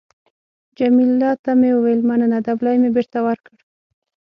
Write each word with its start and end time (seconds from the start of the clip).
جميله 0.77 1.31
ته 1.43 1.51
مې 1.59 1.71
وویل: 1.73 2.01
مننه. 2.09 2.37
دبلی 2.47 2.75
مې 2.81 2.89
بېرته 2.95 3.17
ورکړ. 3.27 3.57